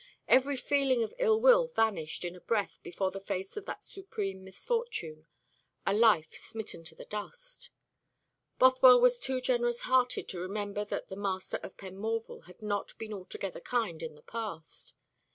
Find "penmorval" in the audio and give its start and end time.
11.77-12.45